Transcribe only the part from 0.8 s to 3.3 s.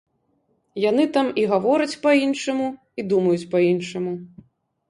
Яны там і гавораць па-іншаму, і